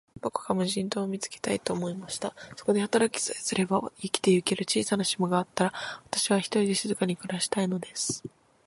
[0.19, 2.33] どこか無人島を見つけたい、と思いました。
[2.55, 5.73] そこで働きさえすれば、生きてゆける小さな島があったら、
[6.07, 8.23] 私は、ひとりで静かに暮したいのです。